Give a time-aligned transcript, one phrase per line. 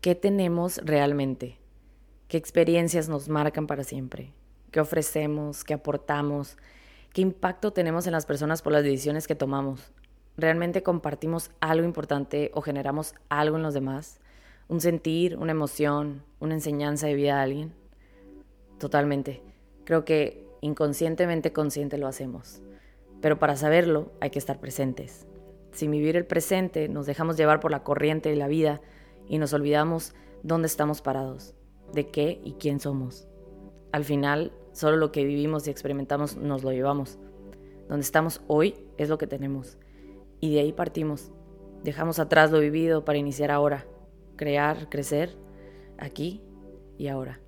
[0.00, 1.58] qué tenemos realmente,
[2.28, 4.32] qué experiencias nos marcan para siempre,
[4.70, 6.56] qué ofrecemos, qué aportamos,
[7.12, 9.92] qué impacto tenemos en las personas por las decisiones que tomamos.
[10.36, 14.20] ¿Realmente compartimos algo importante o generamos algo en los demás?
[14.68, 17.74] ¿Un sentir, una emoción, una enseñanza de vida a alguien?
[18.78, 19.42] Totalmente.
[19.84, 22.62] Creo que inconscientemente consciente lo hacemos.
[23.20, 25.26] Pero para saberlo hay que estar presentes.
[25.72, 28.80] Sin vivir el presente nos dejamos llevar por la corriente de la vida
[29.30, 30.12] y nos olvidamos
[30.42, 31.54] dónde estamos parados,
[31.94, 33.28] de qué y quién somos.
[33.92, 37.18] Al final, solo lo que vivimos y experimentamos nos lo llevamos.
[37.88, 39.78] Donde estamos hoy es lo que tenemos.
[40.40, 41.30] Y de ahí partimos.
[41.84, 43.86] Dejamos atrás lo vivido para iniciar ahora.
[44.36, 45.36] Crear, crecer,
[45.96, 46.42] aquí
[46.98, 47.40] y ahora.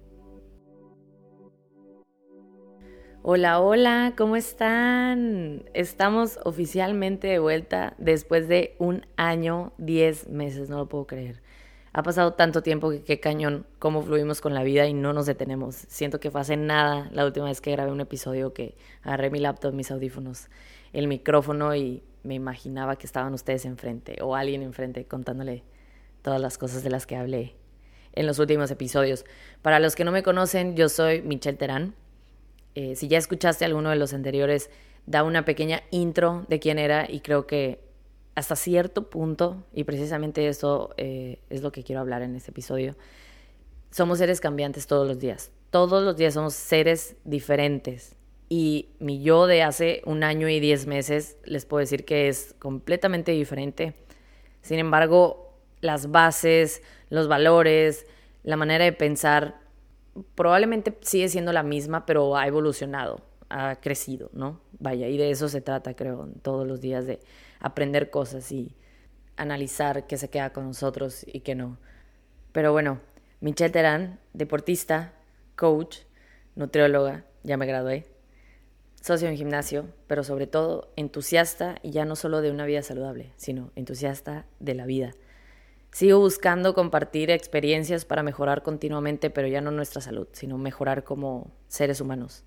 [3.24, 5.64] Hola, hola, ¿cómo están?
[5.74, 11.41] Estamos oficialmente de vuelta después de un año, diez meses, no lo puedo creer.
[11.92, 15.27] Ha pasado tanto tiempo que qué cañón cómo fluimos con la vida y no nos
[15.27, 15.74] detenemos.
[15.74, 19.39] Siento que fue hace nada la última vez que grabé un episodio que agarré mi
[19.39, 20.48] laptop, mis audífonos,
[20.92, 25.64] el micrófono y me imaginaba que estaban ustedes enfrente o alguien enfrente contándole
[26.22, 27.55] todas las cosas de las que hablé
[28.14, 29.25] en los últimos episodios.
[29.61, 31.94] Para los que no me conocen, yo soy Michelle Terán
[32.75, 34.70] eh, si ya escuchaste alguno de los anteriores,
[35.06, 37.81] da una pequeña intro de quién era y creo que
[38.34, 42.97] hasta cierto punto, y precisamente eso eh, es lo que quiero hablar en este episodio,
[43.91, 45.50] somos seres cambiantes todos los días.
[45.70, 48.16] Todos los días somos seres diferentes.
[48.48, 52.55] Y mi yo de hace un año y diez meses les puedo decir que es
[52.58, 53.94] completamente diferente.
[54.60, 58.06] Sin embargo, las bases, los valores,
[58.44, 59.60] la manera de pensar
[60.34, 64.60] probablemente sigue siendo la misma, pero ha evolucionado, ha crecido, ¿no?
[64.78, 67.20] Vaya, y de eso se trata, creo, todos los días, de
[67.62, 68.74] aprender cosas y
[69.36, 71.78] analizar qué se queda con nosotros y qué no.
[72.52, 73.00] Pero bueno,
[73.41, 75.14] Michelle Terán, deportista,
[75.56, 76.00] coach,
[76.54, 78.06] nutrióloga, ya me gradué,
[79.00, 83.32] socio en gimnasio, pero sobre todo entusiasta y ya no solo de una vida saludable,
[83.37, 85.12] sino entusiasta de la vida.
[85.92, 91.53] Sigo buscando compartir experiencias para mejorar continuamente, pero ya no nuestra salud, sino mejorar como
[91.69, 92.44] seres humanos.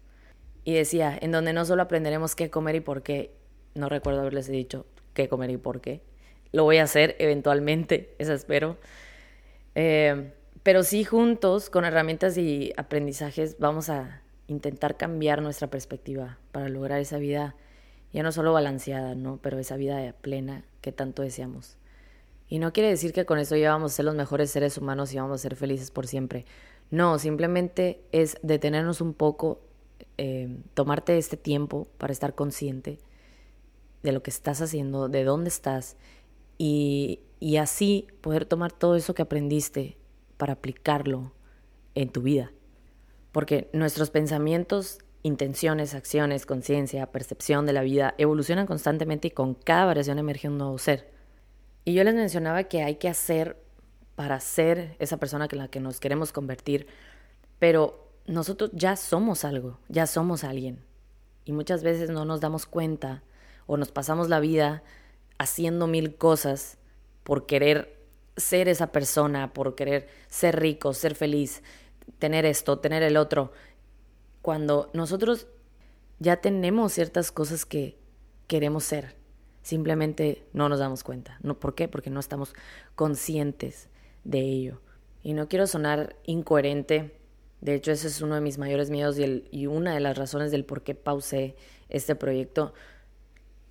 [0.63, 3.35] Y decía, en donde no solo aprenderemos qué comer y por qué,
[3.75, 6.03] no recuerdo haberles dicho qué comer y por qué,
[6.51, 8.77] lo voy a hacer eventualmente, eso espero.
[9.73, 10.31] Eh,
[10.61, 16.99] pero sí juntos, con herramientas y aprendizajes, vamos a intentar cambiar nuestra perspectiva para lograr
[16.99, 17.55] esa vida
[18.13, 19.39] ya no solo balanceada, ¿no?
[19.41, 21.77] pero esa vida plena que tanto deseamos.
[22.47, 25.13] Y no quiere decir que con eso ya vamos a ser los mejores seres humanos
[25.13, 26.45] y vamos a ser felices por siempre.
[26.91, 29.59] No, simplemente es detenernos un poco,
[30.17, 32.99] eh, tomarte este tiempo para estar consciente
[34.05, 35.97] de lo que estás haciendo, de dónde estás
[36.57, 39.97] y, y así poder tomar todo eso que aprendiste
[40.37, 41.33] para aplicarlo
[41.95, 42.51] en tu vida.
[43.31, 49.85] Porque nuestros pensamientos, intenciones, acciones, conciencia, percepción de la vida evolucionan constantemente y con cada
[49.85, 51.11] variación emerge un nuevo ser.
[51.83, 53.61] Y yo les mencionaba que hay que hacer
[54.15, 56.87] para ser esa persona en la que nos queremos convertir,
[57.59, 60.83] pero nosotros ya somos algo, ya somos alguien.
[61.43, 63.23] Y muchas veces no nos damos cuenta
[63.67, 64.83] o nos pasamos la vida
[65.37, 66.77] haciendo mil cosas
[67.23, 67.97] por querer
[68.37, 71.63] ser esa persona, por querer ser rico, ser feliz,
[72.19, 73.51] tener esto, tener el otro,
[74.41, 75.47] cuando nosotros
[76.19, 77.97] ya tenemos ciertas cosas que
[78.47, 79.15] queremos ser
[79.65, 81.39] simplemente no nos damos cuenta.
[81.41, 81.59] ¿No?
[81.59, 81.87] ¿Por qué?
[81.87, 82.53] Porque no estamos
[82.93, 83.89] conscientes
[84.23, 84.81] de ello.
[85.23, 87.19] Y no quiero sonar incoherente.
[87.61, 90.51] De hecho, ese es uno de mis mayores miedos y, y una de las razones
[90.51, 91.55] del por qué pausé
[91.89, 92.75] este proyecto.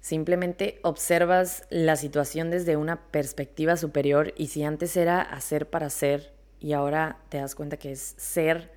[0.05, 6.35] Simplemente observas la situación desde una perspectiva superior y si antes era hacer para ser
[6.61, 8.71] y ahora te das cuenta que es ser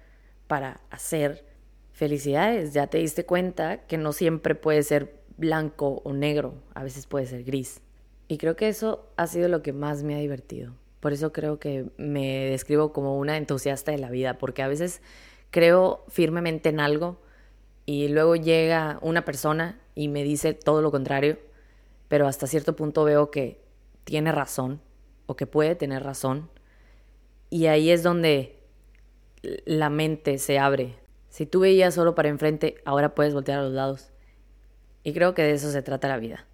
[0.48, 1.44] para hacer,
[1.92, 7.08] felicidades, ya te diste cuenta que no siempre puede ser blanco o negro, a veces
[7.08, 7.82] puede ser gris.
[8.30, 10.76] Y creo que eso ha sido lo que más me ha divertido.
[11.02, 15.02] Por eso creo que me describo como una entusiasta de la vida, porque a veces
[15.52, 17.20] creo firmemente en algo
[17.88, 21.40] y luego llega una persona y me dice todo lo contrario,
[22.10, 23.64] pero hasta cierto punto veo que
[24.04, 24.82] tiene razón
[25.26, 26.50] o que puede tener razón.
[27.50, 28.60] Y ahí es donde
[29.66, 30.96] la mente se abre.
[31.30, 34.12] Si tú veías solo para enfrente, ahora puedes voltear a los lados
[35.04, 36.46] y creo que de eso se trata la vida.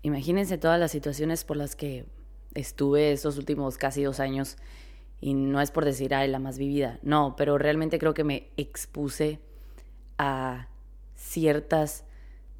[0.00, 2.06] Imagínense todas las situaciones por las que
[2.54, 4.56] estuve estos últimos casi dos años
[5.20, 8.48] y no es por decir, ay, la más vivida, no, pero realmente creo que me
[8.56, 9.38] expuse
[10.22, 10.68] a
[11.16, 12.04] ciertas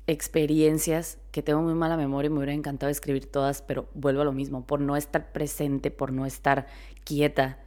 [0.09, 4.25] experiencias que tengo muy mala memoria y me hubiera encantado escribir todas, pero vuelvo a
[4.25, 6.67] lo mismo, por no estar presente, por no estar
[7.05, 7.61] quieta,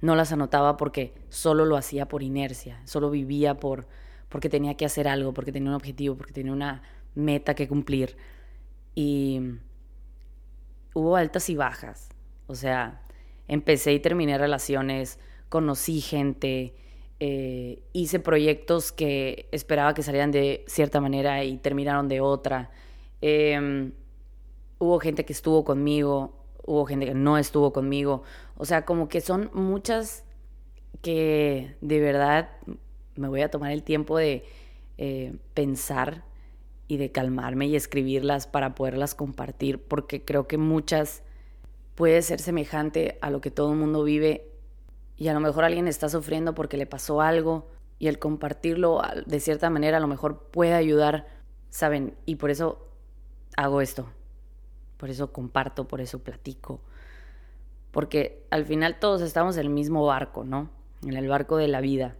[0.00, 3.88] no las anotaba porque solo lo hacía por inercia, solo vivía por
[4.28, 6.82] porque tenía que hacer algo, porque tenía un objetivo, porque tenía una
[7.14, 8.16] meta que cumplir.
[8.94, 9.40] Y
[10.94, 12.08] hubo altas y bajas.
[12.46, 13.02] O sea,
[13.46, 15.18] empecé y terminé relaciones,
[15.50, 16.74] conocí gente,
[17.24, 22.72] eh, hice proyectos que esperaba que salieran de cierta manera y terminaron de otra.
[23.20, 23.92] Em,
[24.80, 26.34] hubo gente que estuvo conmigo,
[26.66, 28.24] hubo gente que no estuvo conmigo.
[28.56, 30.24] O sea, como que son muchas
[31.00, 32.50] que de verdad
[33.14, 34.42] me voy a tomar el tiempo de
[34.98, 36.24] eh, pensar
[36.88, 41.22] y de calmarme y escribirlas para poderlas compartir, porque creo que muchas
[41.94, 44.51] puede ser semejante a lo que todo el mundo vive
[45.22, 47.68] y a lo mejor alguien está sufriendo porque le pasó algo
[48.00, 51.28] y el compartirlo de cierta manera a lo mejor puede ayudar,
[51.70, 52.16] ¿saben?
[52.26, 52.88] Y por eso
[53.56, 54.08] hago esto,
[54.96, 56.80] por eso comparto, por eso platico,
[57.92, 60.70] porque al final todos estamos en el mismo barco, ¿no?
[61.06, 62.16] En el barco de la vida,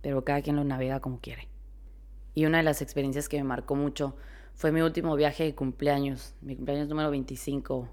[0.00, 1.48] pero cada quien lo navega como quiere.
[2.32, 4.16] Y una de las experiencias que me marcó mucho
[4.54, 7.86] fue mi último viaje de cumpleaños, mi cumpleaños número 25.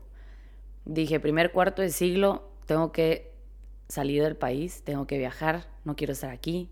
[0.86, 3.32] Dije, primer cuarto de siglo, tengo que
[3.88, 6.69] salir del país, tengo que viajar, no quiero estar aquí.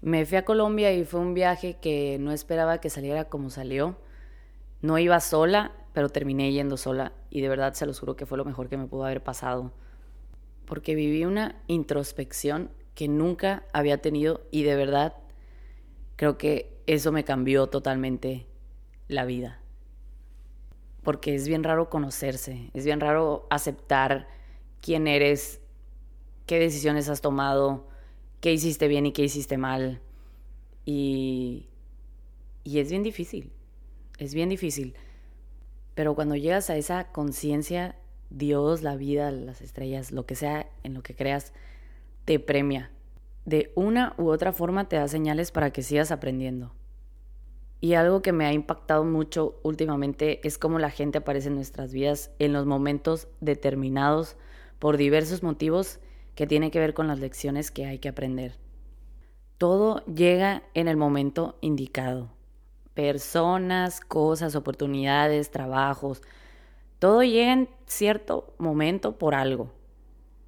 [0.00, 3.98] Me fui a Colombia y fue un viaje que no esperaba que saliera como salió.
[4.80, 8.38] No iba sola, pero terminé yendo sola y de verdad se lo juro que fue
[8.38, 9.72] lo mejor que me pudo haber pasado.
[10.64, 15.14] Porque viví una introspección que nunca había tenido y de verdad
[16.16, 18.46] creo que eso me cambió totalmente
[19.08, 19.60] la vida.
[21.02, 24.28] Porque es bien raro conocerse, es bien raro aceptar
[24.80, 25.59] quién eres,
[26.50, 27.86] qué decisiones has tomado,
[28.40, 30.00] qué hiciste bien y qué hiciste mal.
[30.84, 31.68] Y,
[32.64, 33.52] y es bien difícil,
[34.18, 34.96] es bien difícil.
[35.94, 37.94] Pero cuando llegas a esa conciencia,
[38.30, 41.52] Dios, la vida, las estrellas, lo que sea en lo que creas,
[42.24, 42.90] te premia.
[43.44, 46.74] De una u otra forma te da señales para que sigas aprendiendo.
[47.80, 51.92] Y algo que me ha impactado mucho últimamente es cómo la gente aparece en nuestras
[51.92, 54.36] vidas en los momentos determinados
[54.80, 56.00] por diversos motivos
[56.40, 58.56] que tienen que ver con las lecciones que hay que aprender.
[59.58, 62.30] Todo llega en el momento indicado.
[62.94, 66.22] Personas, cosas, oportunidades, trabajos,
[66.98, 69.70] todo llega en cierto momento por algo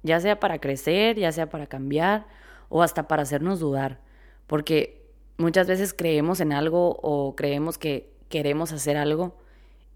[0.01, 2.25] ya sea para crecer, ya sea para cambiar
[2.69, 4.01] o hasta para hacernos dudar,
[4.47, 5.07] porque
[5.37, 9.37] muchas veces creemos en algo o creemos que queremos hacer algo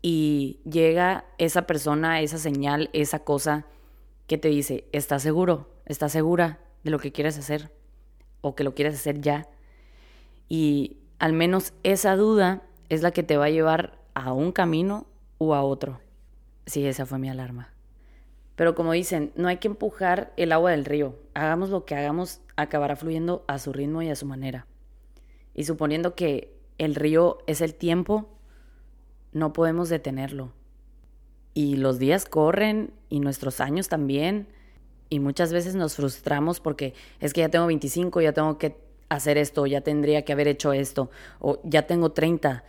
[0.04, 3.66] y llega esa persona, esa señal, esa cosa
[4.28, 5.77] que te dice, ¿estás seguro?
[5.88, 7.72] ¿Estás segura de lo que quieres hacer?
[8.42, 9.48] O que lo quieres hacer ya.
[10.50, 15.08] Y al menos esa duda es la que te va a llevar a un camino
[15.38, 16.00] o a otro.
[16.66, 17.74] Sí, esa fue mi alarma.
[18.56, 21.16] Pero como dicen, no hay que empujar el agua del río.
[21.34, 24.68] Hagamos lo que hagamos, acabará fluyendo a su ritmo y a su manera.
[25.54, 28.30] Y suponiendo que el río es el tiempo,
[29.32, 30.52] no podemos detenerlo.
[31.54, 34.48] Y los días corren y nuestros años también.
[35.10, 38.76] Y muchas veces nos frustramos porque es que ya tengo 25, ya tengo que
[39.10, 41.10] hacer esto, ya tendría que haber hecho esto,
[41.40, 42.64] o ya tengo 30,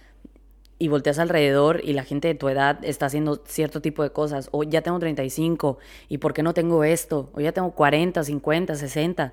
[0.78, 4.48] y volteas alrededor y la gente de tu edad está haciendo cierto tipo de cosas,
[4.52, 7.30] o ya tengo 35 y ¿por qué no tengo esto?
[7.34, 9.32] O ya tengo 40, 50, 60.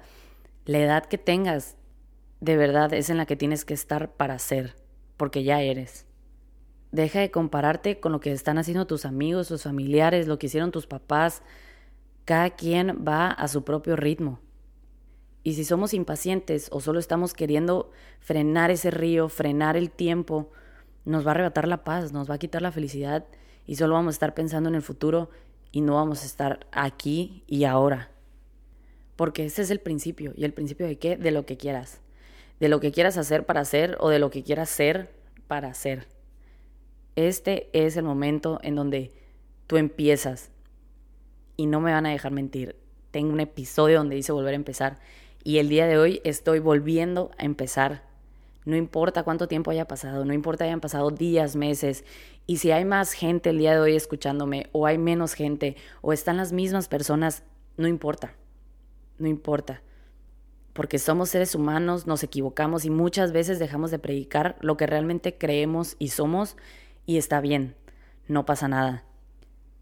[0.65, 1.75] La edad que tengas
[2.41, 4.75] de verdad es en la que tienes que estar para ser,
[5.17, 6.05] porque ya eres.
[6.91, 10.71] Deja de compararte con lo que están haciendo tus amigos, tus familiares, lo que hicieron
[10.71, 11.43] tus papás.
[12.25, 14.39] Cada quien va a su propio ritmo.
[15.43, 20.51] Y si somos impacientes o solo estamos queriendo frenar ese río, frenar el tiempo,
[21.05, 23.25] nos va a arrebatar la paz, nos va a quitar la felicidad
[23.67, 25.29] y solo vamos a estar pensando en el futuro
[25.71, 28.09] y no vamos a estar aquí y ahora.
[29.15, 30.33] Porque ese es el principio.
[30.35, 31.15] ¿Y el principio de qué?
[31.15, 32.01] De lo que quieras.
[32.59, 35.13] De lo que quieras hacer para hacer o de lo que quieras ser
[35.47, 36.07] para hacer.
[37.15, 39.11] Este es el momento en donde
[39.67, 40.49] tú empiezas.
[41.57, 42.75] Y no me van a dejar mentir.
[43.11, 44.99] Tengo un episodio donde dice volver a empezar.
[45.43, 48.03] Y el día de hoy estoy volviendo a empezar
[48.65, 52.03] no importa cuánto tiempo haya pasado, no importa hayan pasado días, meses,
[52.47, 56.13] y si hay más gente el día de hoy escuchándome, o hay menos gente, o
[56.13, 57.43] están las mismas personas,
[57.77, 58.33] no importa,
[59.19, 59.81] no importa.
[60.73, 65.37] Porque somos seres humanos, nos equivocamos y muchas veces dejamos de predicar lo que realmente
[65.37, 66.57] creemos y somos,
[67.05, 67.75] y está bien,
[68.27, 69.05] no pasa nada.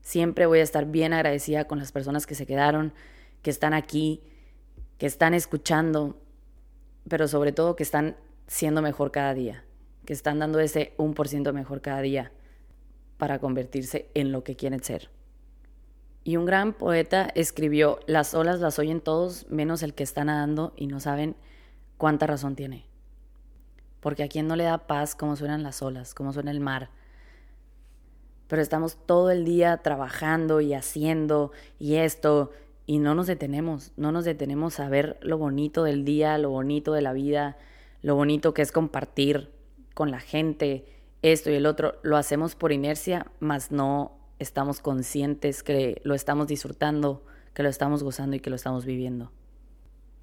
[0.03, 2.93] Siempre voy a estar bien agradecida con las personas que se quedaron,
[3.41, 4.22] que están aquí,
[5.00, 6.22] que están escuchando,
[7.10, 8.15] pero sobre todo que están
[8.48, 9.63] siendo mejor cada día.
[10.05, 12.31] que están dando ese 1% mejor cada día
[13.17, 15.10] para convertirse en lo que quieren ser.
[16.25, 20.74] Y un gran poeta escribió, las olas las oyen todos menos el que está nadando
[20.75, 21.36] y no saben
[21.98, 22.86] cuánta razón tiene.
[24.00, 26.89] Porque a quien no le da paz cómo suenan las olas, cómo suena el mar.
[28.53, 32.51] Pero estamos todo el día trabajando y haciendo y esto
[32.86, 36.93] y no nos detenemos, no nos detenemos a ver lo bonito del día, lo bonito
[36.93, 37.57] de la vida,
[38.03, 39.50] lo bonito que es compartir
[39.95, 40.86] con la gente,
[41.24, 41.95] esto y el otro.
[42.03, 48.03] Lo hacemos por inercia, mas no estamos conscientes que lo estamos disfrutando, que lo estamos
[48.03, 49.31] gozando y que lo estamos viviendo.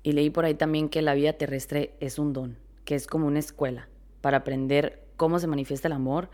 [0.04, 3.26] Y leí por ahí también que la vida terrestre es un don, que es como
[3.26, 3.88] una escuela
[4.20, 6.30] para aprender cómo se manifiesta el amor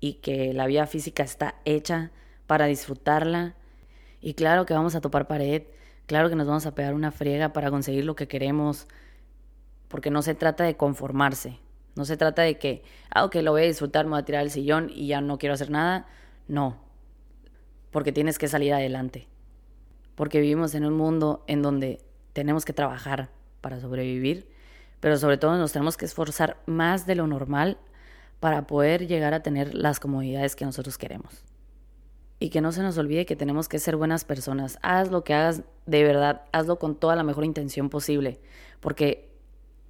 [0.00, 2.10] y que la vida física está hecha
[2.46, 3.54] para disfrutarla.
[4.20, 5.62] Y claro que vamos a topar pared,
[6.06, 8.88] claro que nos vamos a pegar una friega para conseguir lo que queremos,
[9.88, 11.58] porque no se trata de conformarse,
[11.94, 14.42] no se trata de que, ah, ok, lo voy a disfrutar, me voy a tirar
[14.42, 16.06] el sillón y ya no quiero hacer nada.
[16.48, 16.76] No,
[17.90, 19.26] porque tienes que salir adelante.
[20.14, 22.00] Porque vivimos en un mundo en donde
[22.32, 24.48] tenemos que trabajar para sobrevivir,
[25.00, 27.78] pero sobre todo nos tenemos que esforzar más de lo normal
[28.40, 31.44] para poder llegar a tener las comodidades que nosotros queremos.
[32.38, 34.78] Y que no se nos olvide que tenemos que ser buenas personas.
[34.82, 38.40] Haz lo que hagas de verdad, hazlo con toda la mejor intención posible,
[38.80, 39.30] porque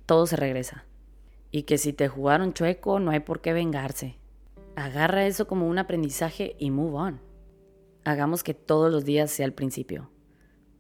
[0.07, 0.85] todo se regresa.
[1.51, 4.17] Y que si te jugaron chueco, no hay por qué vengarse.
[4.77, 7.27] Agarra eso como un aprendizaje y move on
[8.07, 10.09] hagamos que todos los días sea el principio,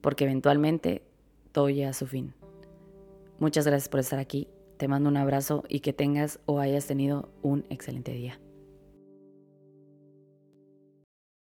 [0.01, 1.03] porque eventualmente
[1.51, 2.35] todo llega a su fin.
[3.41, 7.29] Muchas gracias por estar aquí, te mando un abrazo y que tengas o hayas tenido
[7.43, 8.39] un excelente día.